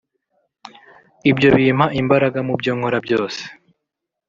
ibyo 1.29 1.49
bimpa 1.57 1.85
imbaraga 2.01 2.39
mu 2.47 2.53
byo 2.59 2.71
nkora 2.77 2.97
byose 3.05 3.41